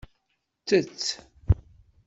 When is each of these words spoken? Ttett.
Ttett. 0.61 1.03